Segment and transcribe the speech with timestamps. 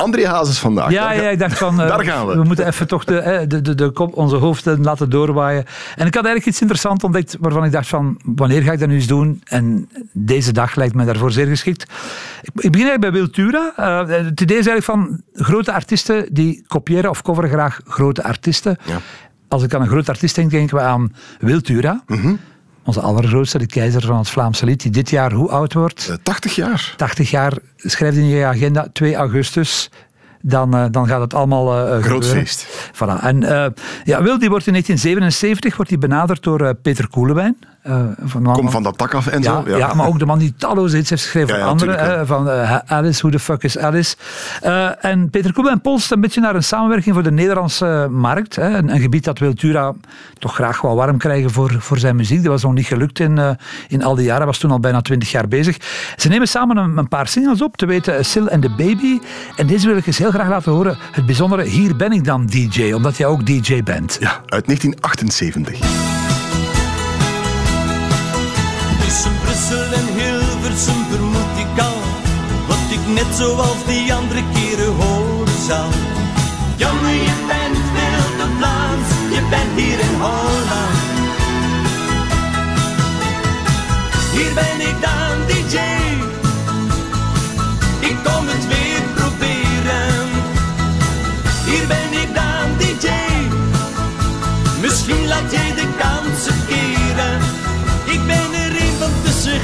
[0.00, 0.90] André Hazes vandaag.
[0.90, 1.80] Ja, ja, ik dacht van...
[1.80, 2.34] Uh, Daar gaan we.
[2.34, 5.64] We moeten even toch de, de, de, de kop, onze hoofden laten doorwaaien.
[5.96, 8.88] En ik had eigenlijk iets interessants ontdekt waarvan ik dacht van, wanneer ga ik dat
[8.88, 9.42] nu eens doen?
[9.44, 11.82] En deze dag lijkt me daarvoor zeer geschikt.
[12.42, 13.72] Ik, ik begin eigenlijk bij Wiltura.
[13.78, 18.76] Uh, het idee is eigenlijk van grote artiesten die kopiëren of coveren graag grote artiesten.
[18.84, 18.98] Ja.
[19.48, 22.04] Als ik aan een groot artiest denk, denken we aan Wiltura.
[22.90, 26.08] Onze allergrootste, de keizer van het Vlaamse lied, die dit jaar hoe oud wordt?
[26.08, 26.94] Eh, 80 jaar.
[26.96, 29.90] 80 jaar, schrijf in je agenda, 2 augustus.
[30.42, 32.90] Dan, uh, dan gaat het allemaal uh, Groot feest.
[32.94, 33.22] Voilà.
[33.22, 33.66] En uh,
[34.04, 37.56] ja, Wil die wordt in 1977 wordt hij benaderd door Peter Koelewijn.
[38.24, 39.76] van man, Kom van dat tak af en ja, zo.
[39.76, 39.94] Ja.
[39.94, 42.26] maar ook de man die talloze hits heeft geschreven Ja, ja, anderen.
[42.26, 42.48] van
[42.86, 44.16] Alice, Who the Fuck is Alice?
[45.00, 48.56] en Peter Koelewijn polst een beetje naar een samenwerking voor de Nederlandse markt.
[48.56, 49.94] Hè, een, een, gebied dat Wiltura
[50.38, 52.42] toch graag wel warm krijgen voor, voor zijn muziek.
[52.42, 53.56] Dat was nog niet gelukt in,
[53.88, 54.38] in al die jaren.
[54.38, 55.76] Hij was toen al bijna 20 jaar bezig.
[56.16, 59.18] Ze nemen samen een, een paar singles op, te weten Sil and the Baby.
[59.56, 60.98] En deze wil ik eens heel graag laten horen.
[61.12, 64.16] Het bijzondere, hier ben ik dan DJ, omdat jij ook DJ bent.
[64.20, 65.78] Ja, uit 1978.
[69.10, 71.98] Tussen Brussel en Hilversum vermoed ik al
[72.68, 75.88] Wat ik net zoals die andere keren horen zal
[76.76, 79.89] Jongen, je bent veel te Vlaams Je bent hier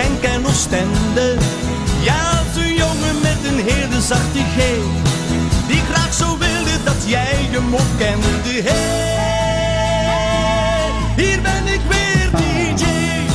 [0.00, 1.36] Genk en Oostende
[2.02, 4.56] Ja, zo'n jongen met een hele zachte G
[5.68, 8.26] Die graag zo wilde dat jij hem ook kende
[8.62, 10.90] Hey,
[11.24, 12.84] hier ben ik weer DJ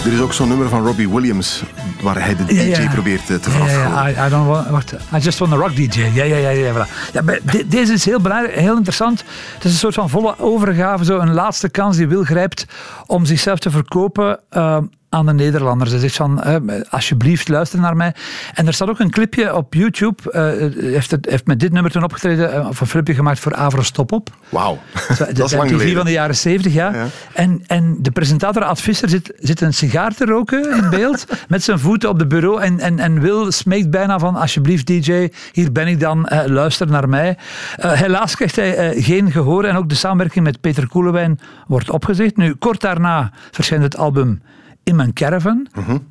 [0.08, 1.64] Er is ook zo'n nummer van Robbie Williams
[2.02, 3.92] waar hij de DJ probeert eh, te Ja, verafgoden.
[3.92, 6.00] ja, I, I don't want, wacht, I just want a rock DJ.
[6.14, 6.50] Ja, ja, ja.
[6.50, 7.12] ja, voilà.
[7.14, 9.24] ja bij, de- deze is heel belangrijk, heel interessant.
[9.53, 12.66] Het is een soort van volle overgave, zo een laatste kans die Wil grijpt
[13.06, 14.78] om zichzelf te verkopen eh,
[15.16, 15.92] aan de Nederlanders.
[15.92, 16.56] Hij zegt van, eh,
[16.90, 18.14] alsjeblieft, luister naar mij.
[18.53, 20.31] En er staat ook een clipje op YouTube.
[20.31, 23.56] eh, heeft, het, heeft met dit nummer toen opgetreden, eh, of een filmpje gemaakt voor
[23.56, 24.30] Avro Stop Op.
[24.50, 24.80] Wauw,
[25.18, 25.96] dat is lang MTV geleden.
[25.96, 26.94] van de jaren 70, ja.
[26.94, 27.06] Ja.
[27.34, 31.64] En, en de presentator Ad Visser zit, zit een sigaar te roken in beeld, met
[31.64, 32.62] zijn voeten op de bureau.
[32.62, 36.88] En, en, en Wil smeekt bijna van, alsjeblieft DJ, hier ben ik dan, eh, luister
[36.88, 37.38] naar mij.
[37.76, 42.38] Helaas krijgt hij geen gehoor en ook de samenwerking met Peter Koelewijn wordt opgezegd.
[42.38, 44.42] Nu, kort daarna verschijnt het album
[44.85, 45.68] In Mijn Caravan,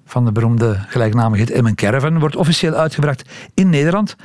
[0.06, 3.22] van de beroemde gelijknamige In Mijn Caravan, wordt officieel uitgebracht
[3.54, 4.16] in Nederland.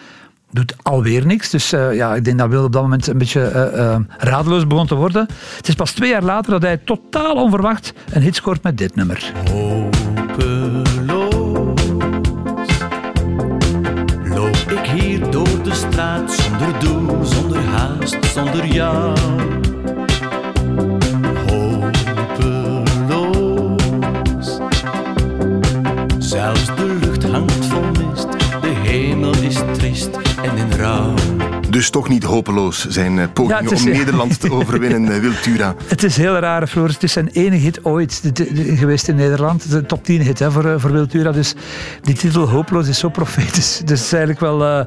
[0.51, 1.49] Doet alweer niks.
[1.49, 4.67] Dus eh, ja, ik denk dat Wil op dat moment een beetje eh, eh, radeloos
[4.67, 5.27] begon te worden.
[5.57, 8.95] Het is pas twee jaar later dat hij totaal onverwacht een hit scoort met dit
[8.95, 9.31] nummer.
[9.51, 10.89] Hopeloos
[14.23, 19.17] loop ik hier door de straat zonder doel, zonder haast, zonder jou.
[31.79, 35.19] Dus toch niet hopeloos zijn eh, pogingen Ja, het is- om Nederland te overwinnen, eh,
[35.19, 35.75] Wiltura.
[35.87, 36.93] Het is heel raar, Floris.
[36.93, 39.63] Het is zijn enige hit ooit de- de- de- geweest in Nederland.
[39.63, 41.31] Het is een top 10 hit hè, voor, eh, voor Wiltura.
[41.31, 41.55] Dus
[42.01, 43.77] die titel Hopeloos is zo profetisch.
[43.85, 44.85] Dus het is eigenlijk wel, eh,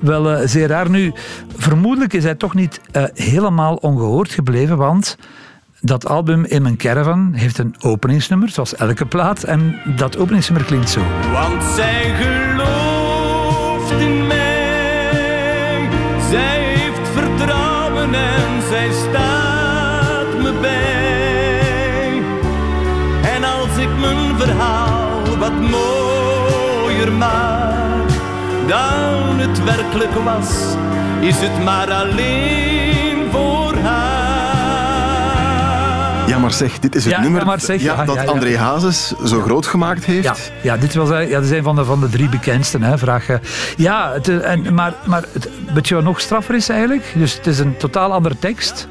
[0.00, 0.90] wel zeer raar.
[0.90, 1.12] Nu,
[1.56, 5.16] vermoedelijk is hij toch niet eh, helemaal ongehoord gebleven, want...
[5.82, 9.42] Dat album In Mijn Caravan heeft een openingsnummer, zoals elke plaat.
[9.42, 11.00] En dat openingsnummer klinkt zo.
[11.32, 14.19] Want zij gelooft in
[25.50, 28.08] wat mooier maak
[28.66, 30.48] dan het werkelijk was,
[31.20, 34.10] is het maar alleen voor haar.
[36.28, 38.28] Ja, maar zeg, dit is het Ja, nummer maar zeg, ja, ja, dat ja, ja.
[38.28, 40.24] André Hazes zo groot gemaakt heeft.
[40.24, 42.82] Ja, ja dit was ja, dat zijn van de, van de drie bekendsten.
[42.82, 43.36] Hè, vraag, eh.
[43.76, 47.12] ja, het, en, maar, maar het, weet je wat nog straffer is eigenlijk?
[47.14, 48.88] Dus het is een totaal andere tekst.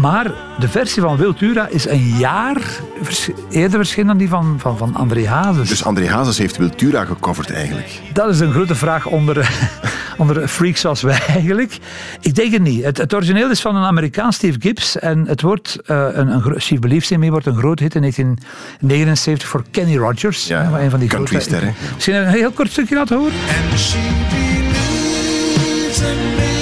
[0.00, 2.60] Maar de versie van Wiltura is een jaar
[3.02, 5.68] vers- eerder verschenen dan die van, van, van André Hazes.
[5.68, 8.00] Dus André Hazes heeft Wiltura gecoverd eigenlijk.
[8.12, 9.50] Dat is een grote vraag onder,
[10.18, 11.78] onder freaks zoals wij eigenlijk.
[12.20, 12.84] Ik denk het niet.
[12.84, 14.98] Het, het origineel is van een Amerikaan, Steve Gibbs.
[14.98, 18.00] En het wordt, uh, een, een, Steve Believes in Me wordt een groot hit in
[18.00, 20.46] 1979 voor Kenny Rogers.
[20.46, 21.74] Ja, een van die country sterren.
[21.94, 23.34] Misschien een heel kort stukje laten horen.
[23.70, 23.98] And she
[24.30, 26.57] believes in me.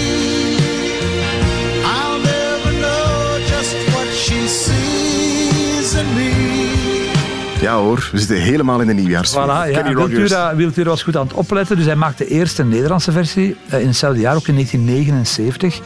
[7.66, 9.42] Ja hoor, we zitten helemaal in de nieuwjaarsfeer.
[9.42, 9.94] Voilà, ja.
[9.94, 13.80] Wiltura, Wiltura was goed aan het opletten, dus hij maakte eerst een Nederlandse versie eh,
[13.80, 15.80] in hetzelfde jaar, ook in 1979.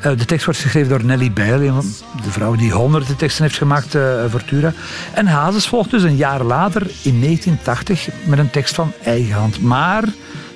[0.00, 1.82] Eh, de tekst wordt geschreven door Nelly Bijl,
[2.24, 4.72] de vrouw die honderden teksten heeft gemaakt eh, voor Tura.
[5.14, 9.62] En Hazes volgt dus een jaar later, in 1980, met een tekst van eigen hand.
[9.62, 10.04] Maar,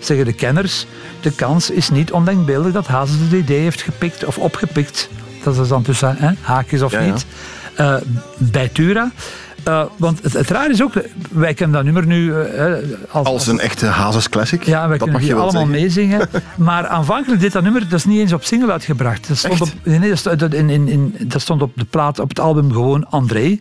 [0.00, 0.86] zeggen de kenners,
[1.20, 5.08] de kans is niet ondenkbeeldig dat Hazes het idee heeft gepikt of opgepikt.
[5.42, 7.12] Dat is dan tussen hè, haakjes of Ja, ja.
[7.12, 7.26] niet.
[8.36, 9.10] bij Tura.
[9.66, 10.92] Eh, want het, het raar is ook,
[11.30, 12.72] wij kennen dat nummer nu eh,
[13.10, 14.62] als, Als een echte Hazes classic.
[14.62, 16.28] ja, wij dat kunnen mag je die allemaal meezingen.
[16.56, 19.28] Maar aanvankelijk dit dat nummer, dat is niet eens op single uitgebracht.
[19.28, 19.62] Dat stond, Echt?
[19.62, 22.28] op, nee, nee, dat stond, dat in, in, in, dat stond op de plaat, op
[22.28, 23.60] het album gewoon André.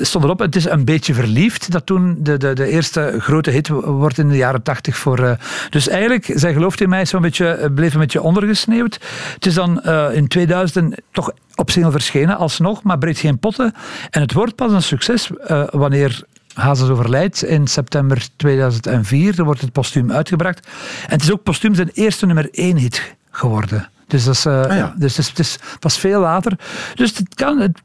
[0.00, 1.72] Stond erop, het is een beetje verliefd.
[1.72, 5.18] Dat toen de, de, de eerste grote hit wordt in de jaren tachtig voor...
[5.18, 5.32] eh,
[5.70, 9.00] dus eigenlijk, zij gelooft in mij, zo'n beetje, bleef een beetje ondergesneeuwd.
[9.34, 9.82] Het is dan
[10.12, 13.74] in 2000 toch op single verschenen, alsnog, maar breekt geen potten.
[14.10, 16.24] En het wordt pas een succes eh, wanneer
[16.54, 19.36] Hazes overlijdt in september 2004.
[19.36, 20.66] Dan wordt het postuum uitgebracht.
[21.02, 23.88] En het is ook postuum zijn eerste nummer één hit geworden.
[24.06, 24.94] Dus, dat is, eh, Ah ja.
[24.96, 26.58] dus het, is, pas veel later.
[26.94, 27.80] Dus het, kan, het,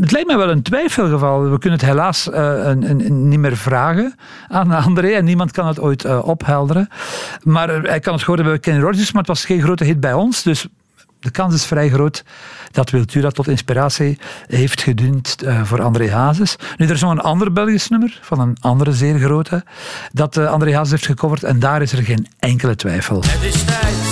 [0.00, 1.50] het lijkt mij wel een twijfelgeval.
[1.50, 4.14] We kunnen het helaas eh, een, een, een niet meer vragen
[4.48, 5.08] aan André.
[5.08, 6.88] En niemand kan het ooit ophelderen.
[7.42, 9.12] Maar hij kan het horen bij Kenny Rogers.
[9.12, 10.42] Maar het was geen grote hit bij ons.
[10.42, 10.66] Dus
[11.20, 12.24] de kans is vrij groot
[12.70, 16.56] dat Wiltura tot inspiratie heeft gediend eh, voor André Hazes.
[16.76, 19.64] Nu, er is nog een ander Belgisch nummer van een andere zeer grote
[20.12, 23.22] dat eh, André Hazes heeft gecoverd en daar is er geen enkele twijfel.
[23.26, 24.09] Het is tijd,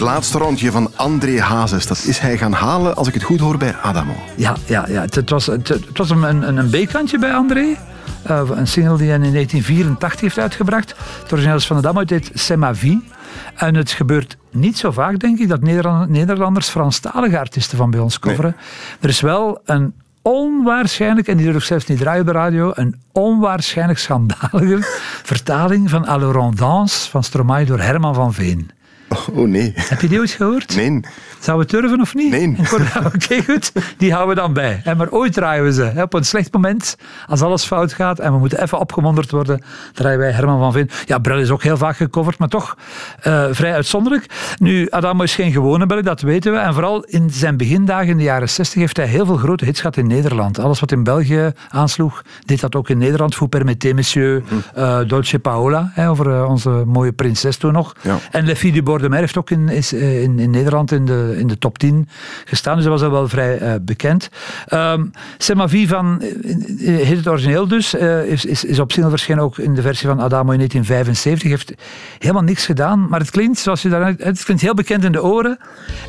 [0.00, 3.40] Het laatste rondje van André Hazes, dat is hij gaan halen, als ik het goed
[3.40, 4.12] hoor, bij Adamo.
[4.36, 5.00] Ja, ja, ja.
[5.00, 7.76] Het, was, het, het was een, een, een B-kantje bij André.
[8.22, 10.94] Eh, een single die hij in 1984 heeft uitgebracht.
[11.22, 13.08] Het origineel is van de Dam, het heet C'est ma vie.
[13.54, 18.00] En het gebeurt niet zo vaak, denk ik, dat Nederland- Nederlanders Franstalige artiesten van bij
[18.00, 18.56] ons coveren.
[19.00, 22.72] Er is wel een onwaarschijnlijk, en die durf ik zelfs niet draaien op de radio,
[22.74, 24.78] een onwaarschijnlijk schandalige
[25.32, 28.70] vertaling van Allorand Dans van Stromae door Herman van Veen.
[29.10, 29.72] Oh nee.
[29.74, 30.76] Heb je die ooit gehoord?
[30.76, 31.00] Nee.
[31.40, 32.30] Zou we durven of niet?
[32.30, 32.56] Nee.
[33.14, 33.72] Oké, goed.
[33.96, 34.82] Die houden we dan bij.
[34.96, 35.92] Maar ooit draaien we ze.
[35.96, 36.96] Op een slecht moment,
[37.26, 39.62] als alles fout gaat en we moeten even opgemonderd worden,
[39.92, 40.90] draaien wij Herman van Veen.
[41.04, 42.76] Ja, Brel is ook heel vaak gecoverd, maar toch
[43.20, 44.26] eh, vrij uitzonderlijk.
[44.58, 46.58] Nu, Adamo is geen gewone Belg, dat weten we.
[46.58, 49.80] En vooral in zijn begindagen in de jaren 60 heeft hij heel veel grote hits
[49.80, 50.58] gehad in Nederland.
[50.58, 53.34] Alles wat in België aansloeg, deed dat ook in Nederland.
[53.34, 54.42] Vous permettez, monsieur,
[54.74, 57.94] eh, Dolce Paola, hè, over eh, onze mooie prinses toen nog.
[58.02, 58.18] Ja.
[58.30, 60.92] En Le Fille du Bord de Mer heeft ook in, is, eh, in, in Nederland
[60.92, 62.08] in de, in de top 10
[62.44, 64.28] gestaan, dus dat was al wel vrij eh, bekend.
[64.72, 65.10] Um,
[65.54, 69.74] ma vie van, eh, het origineel dus, is, is, is op single verschenen ook in
[69.74, 71.50] de versie van Adamo in 1975.
[71.50, 71.72] Heeft
[72.18, 75.22] helemaal niks gedaan, maar het klinkt zoals je daar, het klinkt heel bekend in de
[75.22, 75.58] oren.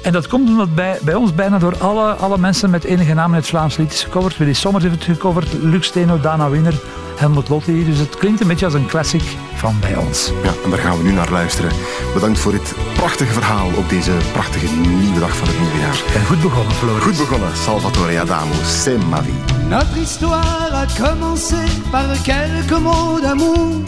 [0.03, 3.29] En dat komt omdat bij, bij ons bijna door alle, alle mensen met enige naam
[3.29, 4.37] in het Vlaams lied is gecoverd.
[4.37, 6.81] Willy Sommers heeft het gecoverd, Luc Steno, Dana Winner,
[7.15, 7.85] Helmut Lotti.
[7.85, 9.23] Dus het klinkt een beetje als een classic
[9.55, 10.31] van bij ons.
[10.43, 11.71] Ja, en daar gaan we nu naar luisteren.
[12.13, 16.01] Bedankt voor dit prachtige verhaal op deze prachtige nieuwe dag van het nieuwe jaar.
[16.15, 17.03] En goed begonnen, Floris.
[17.03, 19.33] Goed begonnen, Salvatore Adamo, C'est ma vie.
[19.69, 21.55] Notre histoire a commencé
[21.91, 23.81] par quelques mots d'amour.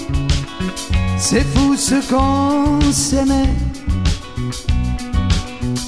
[1.20, 3.54] C'est fou ce qu'on s'aimait.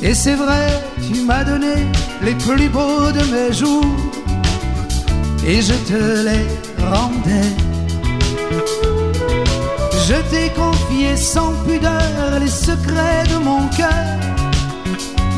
[0.01, 1.75] Et c'est vrai, tu m'as donné
[2.21, 3.85] les plus beaux de mes jours.
[5.47, 6.45] Et je te les
[10.07, 13.89] Je t'ai confié sans pudeur les secrets de mon cœur.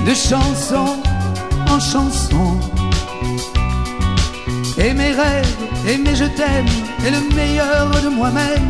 [0.05, 0.97] De chanson
[1.69, 2.59] en chanson.
[4.77, 5.55] Et mes rêves,
[5.87, 6.71] et mes je t'aime,
[7.05, 8.69] et le meilleur de moi-même,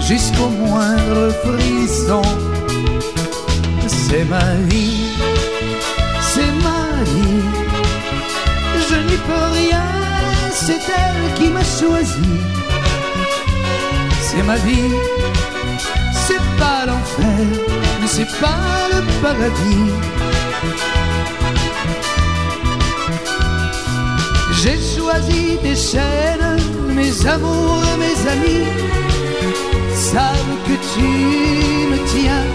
[0.00, 2.22] jusqu'au moindre frisson.
[3.86, 4.97] C'est ma vie,
[10.68, 12.32] c'est elle qui m'a choisi.
[14.20, 14.92] C'est ma vie,
[16.24, 17.46] c'est pas l'enfer,
[18.06, 19.90] c'est pas le paradis.
[24.60, 26.50] J'ai choisi tes chaînes,
[26.98, 28.66] mes amours, mes amis.
[30.10, 31.08] savent que tu
[31.90, 32.46] me tiens.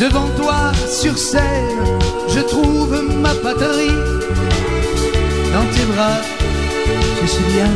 [0.00, 1.84] Devant toi sur scène,
[2.34, 2.89] je trouve
[6.00, 6.22] Bras,
[7.20, 7.70] je suis bien.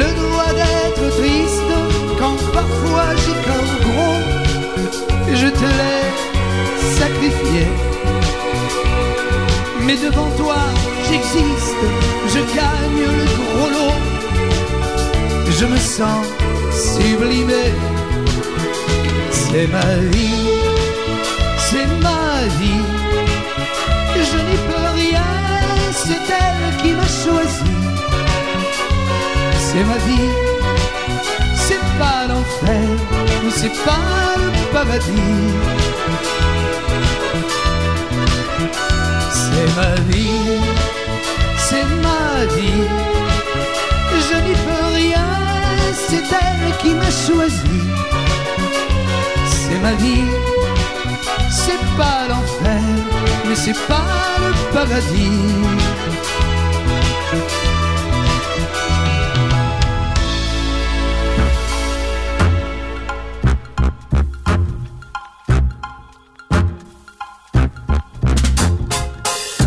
[0.00, 1.72] Le droit d'être triste
[2.18, 4.20] quand parfois j'ai cœur gros,
[5.40, 6.04] je te l'ai
[7.00, 7.62] sacrifié.
[9.84, 10.60] Mais devant toi,
[11.06, 11.84] j'existe,
[12.34, 13.98] je gagne le gros lot.
[15.58, 16.24] Je me sens
[16.72, 17.64] sublimé.
[19.30, 20.46] C'est ma vie,
[21.66, 22.24] c'est ma
[22.60, 22.84] vie.
[24.16, 24.73] Je rien,
[26.06, 27.72] c'est elle qui m'a choisi.
[29.66, 30.30] C'est ma vie,
[31.66, 32.88] c'est pas l'enfer,
[33.58, 35.42] c'est pas le paradis.
[39.40, 40.60] C'est ma vie,
[41.66, 42.86] c'est ma vie.
[44.26, 45.30] Je n'y peux rien,
[46.08, 47.80] c'est elle qui m'a choisi.
[49.54, 50.30] C'est ma vie,
[51.50, 52.82] c'est pas l'enfer,
[53.46, 54.04] mais c'est pas
[54.38, 55.94] le paradis.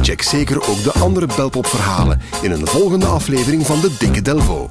[0.02, 4.70] Check zeker ook de andere Belpop-verhalen in een volgende aflevering van de Dikke Delvo.